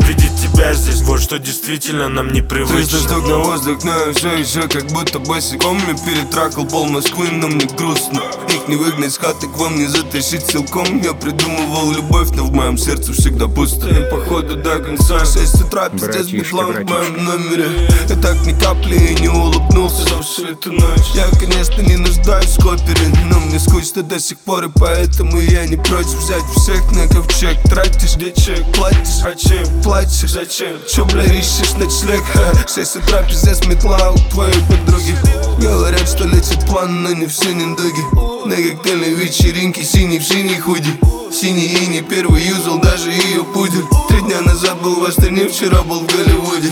Видеть 0.07 0.31
тебя 0.41 0.73
здесь, 0.73 1.01
вот 1.01 1.21
что 1.21 1.37
действительно 1.37 2.07
нам 2.07 2.31
не 2.31 2.41
привычно 2.41 2.77
Воздух 2.77 3.27
на 3.27 3.37
воздух, 3.39 3.83
но 3.83 4.13
все 4.13 4.35
еще 4.37 4.61
как 4.61 4.85
будто 4.87 5.19
босиком. 5.19 5.77
Я 5.85 5.95
перетракал 5.95 6.65
пол 6.65 6.85
Москвы, 6.85 7.27
но 7.31 7.49
мне 7.49 7.65
грустно. 7.77 8.21
Их 8.47 8.69
не 8.69 8.77
выгнать 8.77 9.11
с 9.11 9.17
хаты, 9.17 9.47
к 9.47 9.57
вам 9.57 9.75
не 9.77 9.85
затащить 9.85 10.45
силком 10.45 11.01
Я 11.01 11.13
придумывал 11.13 11.91
любовь, 11.91 12.29
но 12.31 12.45
в 12.45 12.53
моем 12.53 12.77
сердце 12.77 13.11
всегда 13.11 13.47
пусто. 13.47 13.89
И 13.89 14.09
походу 14.09 14.55
до 14.55 14.79
конца. 14.79 15.19
Шесть 15.25 15.61
утра, 15.61 15.89
пиздец, 15.89 16.27
битлам 16.27 16.71
в 16.71 16.89
моем 16.89 17.25
номере. 17.25 17.67
Я 18.07 18.15
так 18.15 18.45
ни 18.45 18.57
капли 18.57 18.95
и 18.95 19.21
не 19.21 19.27
улыбнулся. 19.27 20.07
За 20.07 20.21
всю 20.21 20.45
эту 20.47 20.71
ночь 20.71 21.11
Я, 21.15 21.27
конечно, 21.39 21.81
не 21.81 21.97
нуждаюсь 21.97 22.57
в 22.57 22.63
копере 22.63 23.07
Но 23.29 23.39
мне 23.39 23.59
скучно 23.59 24.03
до 24.03 24.19
сих 24.19 24.37
пор 24.39 24.65
И 24.65 24.69
поэтому 24.73 25.39
я 25.39 25.65
не 25.65 25.75
против 25.75 26.15
взять 26.15 26.43
всех 26.55 26.91
на 26.91 27.07
ковчег. 27.07 27.57
Тратишь, 27.69 28.15
где 28.15 28.31
чек, 28.31 28.63
платишь, 28.73 29.23
а 29.23 29.35
чем 29.35 29.65
платишь, 29.81 29.96
зачем? 30.05 30.77
Чё, 30.87 31.05
бля, 31.05 31.23
ищешь 31.23 31.73
ночлег? 31.73 32.23
Ха, 32.33 32.53
Шесть 32.67 32.95
утра, 32.95 33.23
пиздец, 33.23 33.65
метла 33.65 34.11
у 34.11 34.17
твоей 34.29 34.53
подруги. 34.67 35.15
Говорят, 35.59 36.07
что 36.07 36.25
лечит 36.25 36.65
план, 36.65 37.03
но 37.03 37.13
не 37.13 37.25
все 37.25 37.51
недуги 37.53 38.45
На 38.45 38.55
коктейльной 38.55 39.13
вечеринке 39.15 39.83
синий 39.83 40.19
в 40.19 40.23
синий 40.23 40.59
худи. 40.59 40.91
Синий 41.31 41.67
и 41.67 41.87
не 41.87 42.01
первый 42.01 42.43
юзал, 42.43 42.79
даже 42.79 43.09
ее 43.09 43.43
пудель. 43.43 43.85
Три 44.09 44.21
дня 44.21 44.41
назад 44.41 44.79
был 44.81 44.99
в 44.99 45.03
Астане, 45.03 45.47
вчера 45.47 45.81
был 45.81 46.01
в 46.01 46.07
Голливуде. 46.07 46.71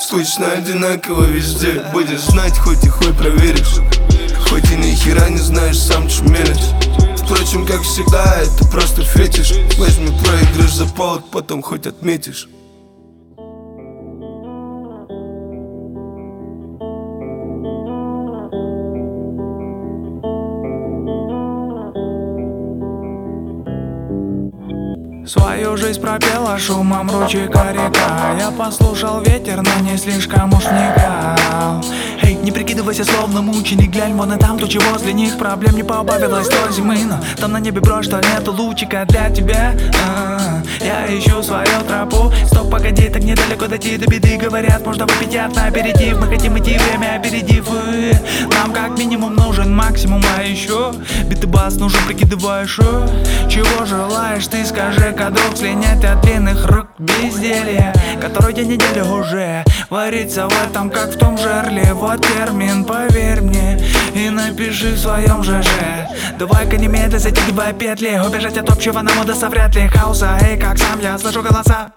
Скучно 0.00 0.52
одинаково 0.52 1.24
везде. 1.24 1.84
Будешь 1.92 2.20
знать, 2.20 2.58
хоть 2.58 2.84
и 2.84 2.88
хуй 2.88 3.12
проверишь. 3.12 3.80
Хоть 4.48 4.70
и 4.70 4.76
ни 4.76 4.94
хера 4.94 5.28
не 5.28 5.38
знаешь, 5.38 5.78
сам 5.78 6.08
чумелец 6.08 6.72
Впрочем, 7.26 7.66
как 7.66 7.82
всегда, 7.82 8.40
это 8.40 8.64
просто 8.68 9.02
фетиш. 9.02 9.52
Возьми 9.78 10.10
проигрыш 10.24 10.74
за 10.74 10.86
повод, 10.86 11.24
потом 11.32 11.60
хоть 11.60 11.84
отметишь 11.84 12.48
Жизнь 25.76 26.00
пропела 26.00 26.58
шумом 26.58 27.10
ручейка 27.10 27.70
река. 27.70 28.34
Я 28.38 28.50
послушал 28.50 29.20
ветер, 29.20 29.60
но 29.62 29.90
не 29.90 29.98
слишком 29.98 30.54
уж 30.54 30.64
вникал 30.64 31.84
Эй, 32.22 32.34
не 32.34 32.50
прикидывайся 32.50 33.04
словно 33.04 33.42
мученик 33.42 33.90
Глянь, 33.90 34.14
вон 34.14 34.32
и 34.32 34.38
там 34.38 34.58
тучи 34.58 34.78
возле 34.78 35.12
них 35.12 35.36
Проблем 35.36 35.76
не 35.76 35.82
побавилось. 35.82 36.48
Той 36.48 36.72
зимы 36.72 37.04
Но 37.04 37.20
там 37.38 37.52
на 37.52 37.60
небе 37.60 37.82
брошь, 37.82 38.06
что 38.06 38.16
нету 38.16 38.52
лучика 38.52 39.04
для 39.06 39.28
тебя. 39.28 39.74
А, 40.02 40.55
Я 40.86 41.04
ищу 41.08 41.42
свою 41.42 41.82
тропу. 41.88 42.32
Стоп, 42.46 42.70
погоди, 42.70 43.08
так 43.08 43.24
недалеко 43.24 43.66
дойти 43.66 43.96
до 43.96 44.06
беды. 44.06 44.38
Говорят, 44.38 44.86
можно 44.86 45.04
выпить 45.04 45.34
на 45.34 45.66
аперитив. 45.66 46.20
Мы 46.20 46.28
хотим 46.28 46.56
идти, 46.60 46.78
время 46.78 47.16
опередив. 47.16 47.68
И 47.92 48.14
нам 48.54 48.72
как 48.72 48.96
минимум 48.96 49.34
нужен 49.34 49.74
максимум. 49.74 50.22
А 50.38 50.44
еще 50.44 50.92
биты 51.24 51.48
бас 51.48 51.74
нужен, 51.74 51.98
прикидываешь? 52.06 52.78
Чего 53.50 53.84
желаешь, 53.84 54.46
ты 54.46 54.64
скажи-ка, 54.64 55.30
друг 55.30 55.56
Слинять 55.56 56.04
от 56.04 56.20
длинных 56.20 56.64
рук 56.66 56.86
безделья 56.98 57.92
Которую 58.20 58.66
неделю 58.66 59.04
уже 59.06 59.64
Варится 59.90 60.48
в 60.48 60.52
этом, 60.64 60.90
как 60.90 61.10
в 61.10 61.18
том 61.18 61.36
жерле 61.38 61.92
Вот 61.92 62.22
термин, 62.22 62.84
поверь 62.84 63.40
мне 63.40 63.80
И 64.14 64.30
напиши 64.30 64.92
в 64.92 64.98
своем 64.98 65.42
ЖЖ 65.42 65.68
Давай-ка 66.38 66.76
немедля 66.76 67.18
затягивай 67.18 67.72
петли. 67.72 68.20
Убежать 68.26 68.58
от 68.58 68.68
общего 68.70 69.00
нам 69.00 69.18
удастся 69.20 69.48
вряд 69.48 69.74
ли 69.74 69.88
Хаоса, 69.88 70.38
эй, 70.42 70.58
как 70.58 70.76
сам 70.76 71.00
я 71.00 71.18
слышу 71.18 71.42
голоса. 71.42 71.92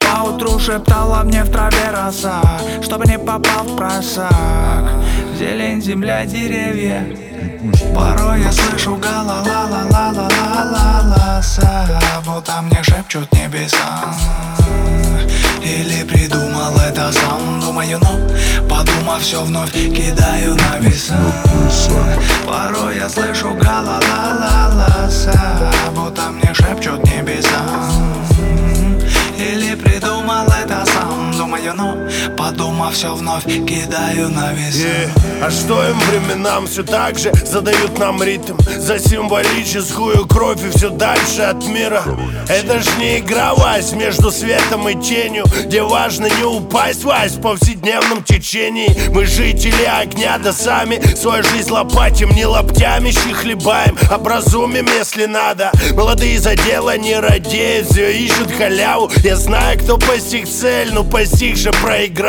Поутру 0.00 0.58
шептала 0.58 1.22
мне 1.22 1.44
в 1.44 1.50
траве 1.50 1.90
роса 1.90 2.40
Чтобы 2.82 3.06
не 3.06 3.18
попал 3.18 3.64
в 3.64 3.76
просак. 3.76 4.90
Зелень, 5.38 5.82
земля, 5.82 6.24
деревья 6.24 7.25
Порой 7.94 8.42
я 8.42 8.52
слышу 8.52 8.96
гала 8.96 9.42
ла 9.46 9.66
ла 9.70 9.82
ла 9.90 10.10
ла 10.12 10.28
ла 10.28 10.64
ла 10.72 11.02
ла 11.04 11.42
са 11.42 11.86
Будто 12.24 12.62
мне 12.62 12.82
шепчут 12.82 13.32
небеса 13.32 14.04
Или 15.62 16.04
придумал 16.04 16.76
это 16.78 17.12
сам 17.12 17.60
Думаю, 17.60 17.98
но 18.00 18.18
подумав 18.68 19.22
все 19.22 19.42
вновь 19.42 19.72
кидаю 19.72 20.54
на 20.54 20.78
веса 20.78 21.16
Порой 22.46 22.96
я 22.96 23.08
слышу 23.08 23.54
гала 23.54 24.00
ла 24.08 24.36
ла 24.40 24.74
ла 24.74 25.10
са 25.10 25.32
Будто 25.94 26.25
подумав 32.46 32.94
все 32.94 33.14
вновь 33.14 33.44
кидаю 33.44 34.28
на 34.28 34.52
веса 34.52 34.86
Yeah. 34.86 35.26
А 35.42 35.50
что 35.50 35.86
им 35.86 35.98
временам? 36.00 36.66
Все 36.66 36.82
так 36.82 37.18
же 37.18 37.32
задают 37.44 37.98
нам 37.98 38.22
ритм. 38.22 38.56
За 38.78 38.98
символическую 38.98 40.26
кровь 40.26 40.64
и 40.64 40.70
все 40.70 40.88
дальше 40.88 41.42
от 41.42 41.66
мира. 41.66 42.02
Это 42.48 42.80
ж 42.80 42.86
не 42.98 43.18
игра, 43.18 43.54
Вась, 43.54 43.92
между 43.92 44.30
светом 44.30 44.88
и 44.88 44.94
тенью 44.94 45.44
Где 45.64 45.82
важно 45.82 46.26
не 46.26 46.44
упасть, 46.44 47.04
Вась, 47.04 47.32
в 47.32 47.42
повседневном 47.42 48.22
течении. 48.22 48.88
Мы 49.10 49.26
жители 49.26 49.84
огня, 49.84 50.38
да 50.38 50.52
сами 50.52 51.00
свою 51.14 51.42
жизнь 51.42 51.70
лопатим 51.70 52.30
Не 52.30 52.46
лоптями 52.46 53.10
хлебаем, 53.10 53.96
образумим, 54.10 54.86
если 54.86 55.26
надо. 55.26 55.70
Молодые 55.94 56.38
за 56.38 56.56
дело 56.56 56.96
не 56.96 57.18
радеют, 57.18 57.88
все 57.88 58.10
ищут 58.12 58.50
халяву. 58.50 59.10
Я 59.22 59.36
знаю, 59.36 59.78
кто 59.78 59.98
постиг 59.98 60.48
цель, 60.48 60.92
но 60.92 61.04
постиг 61.04 61.56
же 61.56 61.70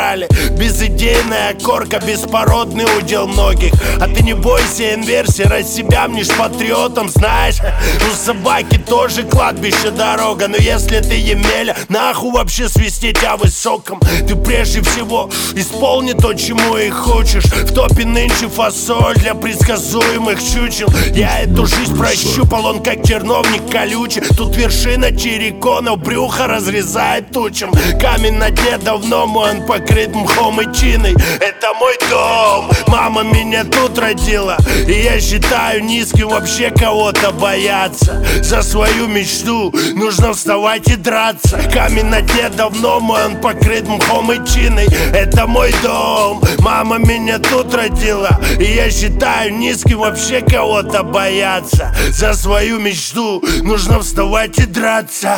проиграли 0.07 0.27
Безидейная 0.57 1.53
корка, 1.53 1.99
беспородный 1.99 2.85
удел 2.97 3.27
многих. 3.27 3.73
А 4.01 4.07
ты 4.07 4.23
не 4.23 4.33
бойся 4.33 4.95
инверсии, 4.95 5.43
раз 5.43 5.73
себя 5.73 6.07
мнешь 6.07 6.29
патриотом 6.35 7.09
Знаешь, 7.09 7.57
у 7.59 8.15
собаки 8.15 8.77
тоже 8.77 9.23
кладбище 9.23 9.91
дорога. 9.91 10.47
Но 10.47 10.57
если 10.57 10.99
ты 10.99 11.15
Емеля, 11.15 11.75
нахуй 11.89 12.31
вообще 12.31 12.67
свистеть 12.69 13.23
о 13.23 13.37
высоком? 13.37 13.99
Ты 13.99 14.35
прежде 14.35 14.81
всего 14.81 15.29
исполни 15.53 16.13
то, 16.13 16.33
чему 16.33 16.77
и 16.77 16.89
хочешь. 16.89 17.45
В 17.45 17.73
топе 17.73 18.05
нынче 18.05 18.47
фасоль 18.47 19.15
для 19.15 19.35
предсказуемых 19.35 20.39
чучел. 20.39 20.89
Я 21.13 21.41
эту 21.41 21.65
жизнь 21.67 21.95
прощупал, 21.97 22.65
он 22.65 22.81
как 22.81 23.03
терновник 23.03 23.69
колючий. 23.71 24.21
Тут 24.35 24.55
вершина 24.55 25.15
череконов, 25.15 25.99
брюхо 25.99 26.47
разрезает 26.47 27.31
тучем 27.31 27.71
Камень 27.99 28.35
на 28.35 28.49
дне 28.49 28.77
давно 28.77 29.25
он 29.25 29.65
покрыт 29.65 29.96
мхом 30.05 30.61
и 30.61 30.75
чиной 30.75 31.15
Это 31.39 31.73
мой 31.79 31.97
дом, 32.09 32.69
мама 32.87 33.23
меня 33.23 33.63
тут 33.63 33.97
родила. 33.97 34.57
И 34.87 34.91
я 34.91 35.19
считаю 35.19 35.83
низким 35.83 36.29
вообще 36.29 36.69
кого-то 36.69 37.31
бояться. 37.31 38.25
За 38.41 38.61
свою 38.61 39.07
мечту 39.07 39.73
нужно 39.95 40.33
вставать 40.33 40.87
и 40.89 40.95
драться. 40.95 41.59
Камень 41.73 42.05
на 42.05 42.21
дне 42.21 42.49
давно 42.49 42.99
мой, 42.99 43.25
он 43.25 43.37
покрыт 43.37 43.87
мхом 43.87 44.31
и 44.31 44.47
чиной 44.47 44.87
Это 45.13 45.47
мой 45.47 45.73
дом, 45.83 46.41
мама 46.59 46.97
меня 46.97 47.39
тут 47.39 47.73
родила. 47.73 48.39
И 48.59 48.65
я 48.65 48.91
считаю 48.91 49.53
низким 49.53 49.99
вообще 49.99 50.41
кого-то 50.41 51.03
бояться. 51.03 51.95
За 52.11 52.33
свою 52.33 52.79
мечту 52.79 53.43
нужно 53.63 53.99
вставать 53.99 54.59
и 54.59 54.65
драться 54.65 55.37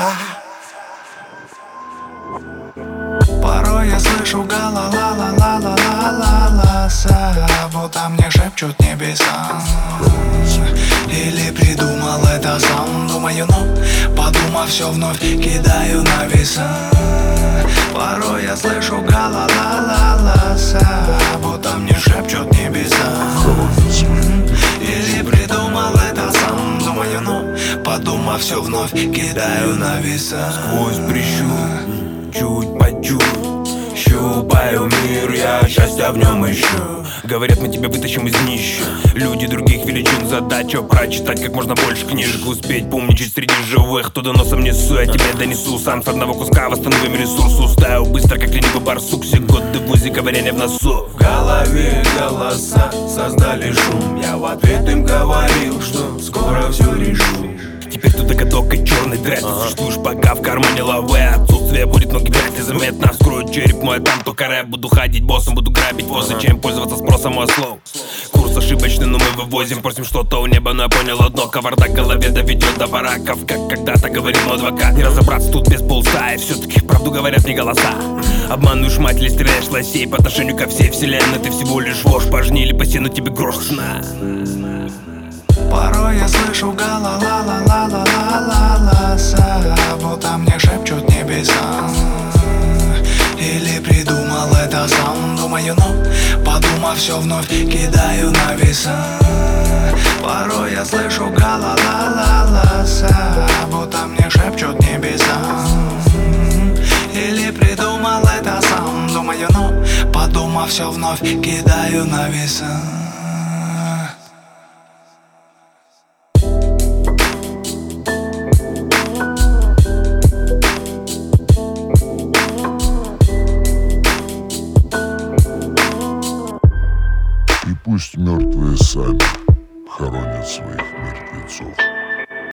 Порой 3.79 3.91
я 3.93 3.99
слышу 4.01 4.43
гала 4.43 4.91
ла 4.93 5.15
ла 5.17 5.31
ла 5.39 5.57
ла 5.57 5.75
ла 5.79 6.11
ла 6.11 6.49
ла 6.51 6.89
са 6.89 7.47
Будто 7.71 8.09
мне 8.09 8.29
шепчут 8.29 8.77
небеса 8.81 9.63
Или 11.09 11.49
придумал 11.51 12.21
это 12.25 12.59
сам 12.59 13.07
Думаю, 13.07 13.47
но 13.47 13.65
подумав 14.17 14.67
все 14.67 14.91
вновь 14.91 15.19
кидаю 15.19 16.03
на 16.03 16.25
веса 16.25 16.67
Порой 17.93 18.43
я 18.43 18.57
слышу 18.57 18.99
гала 19.07 19.47
ла 19.47 19.79
ла 19.87 20.17
ла 20.23 20.57
са 20.57 20.85
Будто 21.41 21.77
мне 21.77 21.95
шепчут 21.97 22.51
небеса 22.51 23.07
Или 24.81 25.21
придумал 25.21 25.93
это 25.93 26.29
сам 26.33 26.79
Думаю, 26.79 27.21
но 27.21 27.81
подумав 27.85 28.41
все 28.41 28.61
вновь 28.61 28.91
кидаю 28.91 29.77
на 29.77 30.01
веса 30.01 30.51
Сквозь 30.51 30.97
прищур, 31.07 32.33
чуть 32.33 32.77
по 32.77 33.01
чуть 33.01 33.48
Щупаю 34.19 34.83
мир, 34.85 35.31
я 35.31 35.65
счастья 35.65 36.11
в 36.11 36.17
нем 36.17 36.45
ищу. 36.51 36.65
Говорят, 37.23 37.61
мы 37.61 37.69
тебя 37.69 37.87
вытащим 37.87 38.27
из 38.27 38.33
нища 38.41 38.83
Люди 39.13 39.47
других 39.47 39.85
величин 39.85 40.27
задача 40.27 40.81
Прочитать 40.81 41.41
как 41.41 41.53
можно 41.53 41.73
больше 41.75 42.05
книжек. 42.05 42.45
Успеть 42.45 42.89
поумничать 42.89 43.33
среди 43.33 43.53
живых 43.69 44.11
Туда 44.11 44.33
носом 44.33 44.61
несу, 44.61 44.95
я 44.95 45.05
тебе 45.05 45.33
донесу. 45.37 45.79
Сам 45.79 46.03
с 46.03 46.07
одного 46.07 46.33
куска 46.33 46.67
восстановим 46.67 47.15
ресурс. 47.15 47.59
Устаю 47.59 48.05
быстро, 48.05 48.37
как 48.37 48.49
ленивый 48.49 48.81
барсук. 48.81 49.23
Годы 49.47 49.79
в 49.79 49.91
УЗИ 49.91 50.09
ковыряния 50.09 50.51
в 50.51 50.57
носу. 50.57 51.07
В 51.13 51.15
голове 51.15 52.03
голоса 52.19 52.91
создали 53.07 53.71
шум. 53.71 54.19
Я 54.21 54.35
в 54.35 54.43
ответ 54.43 54.89
им 54.89 55.05
говорил, 55.05 55.81
что 55.81 56.19
скоро 56.19 56.69
все 56.71 56.93
решу 56.93 57.68
Теперь 57.99 58.13
тут 58.13 58.27
догадок 58.27 58.73
и 58.73 58.85
черный 58.85 59.17
дред 59.17 59.41
Существуешь 59.41 60.01
пока 60.01 60.33
в 60.33 60.41
кармане 60.41 60.83
лавы 60.83 61.19
Отсутствие 61.19 61.85
будет 61.85 62.13
ноги 62.13 62.31
вряд 62.31 62.57
ли 62.57 62.61
заметно 62.61 63.11
Вскрою 63.11 63.49
череп 63.49 63.83
мой, 63.83 63.99
там 63.99 64.21
только 64.23 64.47
рэп. 64.47 64.67
Буду 64.67 64.87
ходить 64.87 65.23
боссом, 65.23 65.53
буду 65.53 65.69
грабить 65.69 66.05
вот 66.05 66.25
Зачем 66.25 66.61
пользоваться 66.61 66.95
спросом 66.95 67.37
у 67.37 67.41
ослов? 67.41 67.79
Курс 68.31 68.55
ошибочный, 68.55 69.05
но 69.05 69.17
мы 69.17 69.43
вывозим. 69.43 69.81
Просим 69.81 70.05
что-то 70.05 70.37
у 70.37 70.45
неба, 70.45 70.71
но 70.71 70.83
я 70.83 70.89
понял 70.89 71.19
одно. 71.19 71.47
Кавардак 71.47 71.89
в 71.89 71.93
голове 71.93 72.29
доведет 72.29 72.77
до 72.77 72.87
бараков 72.87 73.45
Как 73.45 73.67
когда-то 73.67 74.09
говорил 74.09 74.39
мой 74.45 74.55
адвокат. 74.55 74.95
Не 74.95 75.03
разобраться 75.03 75.51
тут 75.51 75.67
без 75.67 75.81
полста 75.81 76.31
И 76.35 76.37
все-таки 76.37 76.79
правду 76.79 77.11
говорят 77.11 77.45
не 77.45 77.53
голоса. 77.53 77.95
Обманываешь 78.49 78.97
мать 78.97 79.17
или 79.17 79.27
стреляешь 79.27 79.67
лосей 79.67 80.07
По 80.07 80.15
отношению 80.15 80.55
ко 80.55 80.69
всей 80.69 80.89
вселенной. 80.89 81.39
Ты 81.43 81.51
всего 81.51 81.81
лишь 81.81 82.05
вошь 82.05 82.29
Пожни 82.29 82.63
или 82.63 82.71
по 82.71 82.85
стену 82.85 83.09
тебе 83.09 83.29
грош. 83.29 83.57
Сна 83.57 84.01
Порой 85.69 86.17
я 86.17 86.27
слышу 86.27 86.71
га-ла-ла-ла-ла-ла-ла-ла 86.71 89.17
Будто 90.01 90.37
мне 90.37 90.57
шепчут 90.57 91.07
небеса 91.09 91.89
Или 93.37 93.77
придумал 93.79 94.51
это 94.53 94.87
сам 94.87 95.35
Думаю, 95.35 95.75
но 95.75 95.93
подумав 96.43 96.97
все 96.97 97.19
вновь 97.19 97.47
Кидаю 97.47 98.31
на 98.31 98.55
веса 98.55 98.95
Порой 100.23 100.71
я 100.73 100.83
слышу 100.85 101.29
га-ла-ла-ла-ла-са 101.29 103.15
Будто 103.71 104.07
мне 104.07 104.27
шепчут 104.29 104.79
небеса 104.79 105.37
Или 107.13 107.51
придумал 107.51 108.23
это 108.23 108.59
сам 108.61 109.07
Думаю, 109.07 109.47
но 109.51 109.71
подумав 110.11 110.69
все 110.69 110.89
вновь 110.89 111.19
Кидаю 111.19 112.05
на 112.05 112.29
веса 112.29 112.98